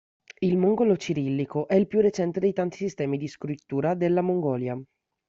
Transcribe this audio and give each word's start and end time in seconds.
Il 0.39 0.57
mongolo 0.57 0.97
cirillico 0.97 1.67
è 1.67 1.75
il 1.75 1.85
più 1.85 1.99
recente 2.01 2.39
dei 2.39 2.53
tanti 2.53 2.77
sistemi 2.77 3.19
di 3.19 3.27
scrittura 3.27 3.93
della 3.93 4.21
Mongolia. 4.21 4.75